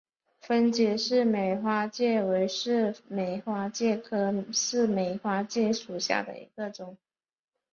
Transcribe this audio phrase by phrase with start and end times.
[0.39, 6.97] 分解似美花介为似美花介科似美花介属下的一个种。